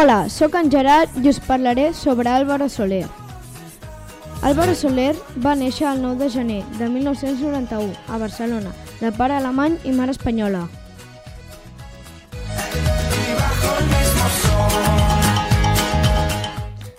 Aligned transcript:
Hola, 0.00 0.28
sóc 0.28 0.54
en 0.54 0.70
Gerard 0.70 1.10
i 1.18 1.26
us 1.26 1.40
parlaré 1.42 1.92
sobre 1.92 2.28
Álvaro 2.30 2.68
Soler. 2.68 3.08
Álvaro 4.46 4.76
Soler 4.78 5.16
va 5.44 5.56
néixer 5.58 5.88
el 5.90 6.04
9 6.04 6.22
de 6.22 6.28
gener 6.30 6.60
de 6.78 6.86
1991 6.88 7.96
a 8.06 8.18
Barcelona, 8.22 8.70
de 9.00 9.10
pare 9.10 9.34
alemany 9.34 9.74
i 9.82 9.96
mare 9.98 10.14
espanyola. 10.14 10.68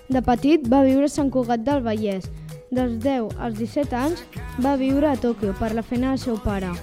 De 0.10 0.20
petit 0.20 0.68
va 0.68 0.84
viure 0.84 1.08
a 1.08 1.16
Sant 1.16 1.32
Cugat 1.32 1.64
del 1.64 1.80
Vallès. 1.88 2.28
Dels 2.70 3.00
10 3.00 3.32
als 3.40 3.62
17 3.64 3.96
anys 3.96 4.28
va 4.60 4.76
viure 4.76 5.08
a 5.08 5.16
Tòquio 5.16 5.56
per 5.56 5.72
la 5.72 5.88
feina 5.88 6.12
del 6.12 6.26
seu 6.28 6.36
pare. 6.44 6.76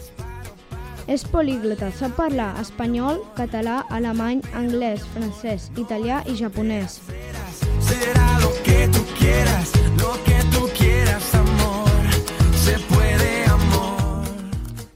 És 1.06 1.22
políglota, 1.30 1.92
sap 1.94 2.16
parlar 2.18 2.48
espanyol, 2.58 3.20
català, 3.36 3.84
alemany, 3.94 4.40
anglès, 4.58 5.04
francès, 5.14 5.68
italià 5.78 6.22
i 6.26 6.34
japonès. 6.34 6.98
Será 7.86 8.40
lo 8.42 8.50
que 8.66 8.88
tú 8.90 9.04
quieras, 9.18 9.70
lo 10.02 10.14
que 10.26 10.38
tú 10.50 10.66
quieras, 10.76 11.32
amor. 11.34 11.90
Se 12.64 12.74
puede, 12.90 13.44
amor. 13.44 14.26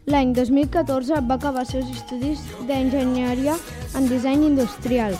L'any 0.07 0.33
2014 0.35 1.21
va 1.31 1.37
acabar 1.39 1.63
els 1.63 1.77
seus 1.77 1.93
estudis 1.95 2.43
d'enginyeria 2.67 3.55
en 3.95 4.11
disseny 4.11 4.49
industrial. 4.49 5.15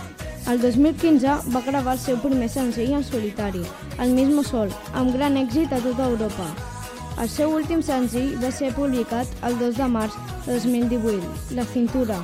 El 0.51 0.59
2015 0.59 1.55
va 1.55 1.63
gravar 1.69 1.95
el 1.95 2.03
seu 2.03 2.19
primer 2.19 2.49
senzill 2.51 2.97
en 2.99 3.07
solitari, 3.07 3.63
El 4.01 4.11
mismo 4.17 4.43
sol, 4.43 4.75
amb 4.95 5.15
gran 5.15 5.37
èxit 5.37 5.71
a 5.73 5.79
tota 5.79 6.11
Europa. 6.11 6.70
El 7.19 7.29
seu 7.29 7.53
últim 7.57 7.83
senzill 7.85 8.37
va 8.43 8.53
ser 8.55 8.71
publicat 8.77 9.29
el 9.49 9.59
2 9.61 9.81
de 9.81 9.89
març 9.97 10.19
de 10.47 10.59
2018, 10.59 11.57
La 11.59 11.67
cintura, 11.75 12.21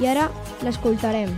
i 0.00 0.10
ara 0.12 0.28
l'escoltarem. 0.62 1.32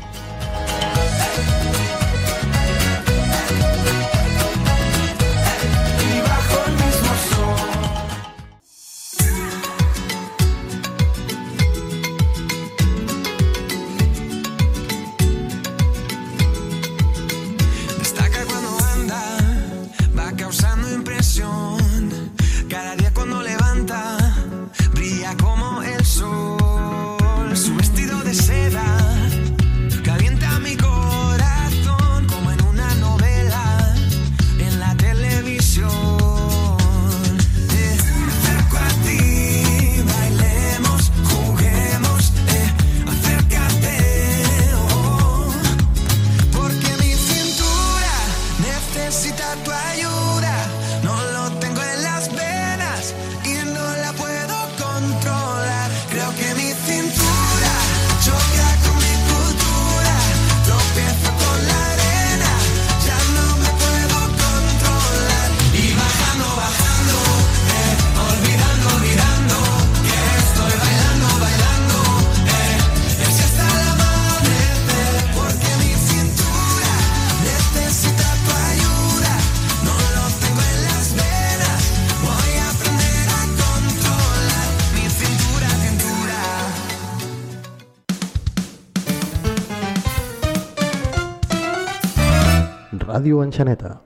Radio 93.08 93.41
Anchaneta. 93.41 93.96